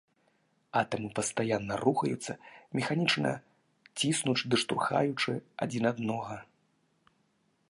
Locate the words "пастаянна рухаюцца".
1.19-2.31